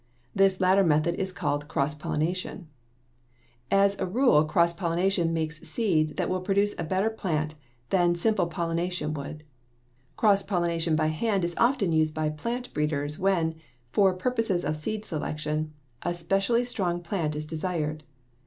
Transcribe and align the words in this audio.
This 0.33 0.59
latter 0.59 0.83
method 0.83 1.13
is 1.19 1.31
called 1.31 1.67
cross 1.67 1.93
pollination. 1.93 2.67
As 3.69 3.99
a 3.99 4.05
rule 4.07 4.43
cross 4.45 4.73
pollination 4.73 5.31
makes 5.31 5.61
seed 5.61 6.17
that 6.17 6.27
will 6.27 6.41
produce 6.41 6.73
a 6.79 6.83
better 6.83 7.11
plant 7.11 7.53
than 7.91 8.15
simple 8.15 8.47
pollination 8.47 9.13
would. 9.13 9.43
Cross 10.17 10.41
pollination 10.45 10.95
by 10.95 11.09
hand 11.09 11.43
is 11.45 11.53
often 11.57 11.91
used 11.91 12.15
by 12.15 12.31
plant 12.31 12.73
breeders 12.73 13.19
when, 13.19 13.53
for 13.91 14.15
purposes 14.15 14.65
of 14.65 14.75
seed 14.75 15.05
selection, 15.05 15.71
a 16.01 16.15
specially 16.15 16.65
strong 16.65 16.99
plant 17.03 17.35
is 17.35 17.45
desired. 17.45 18.03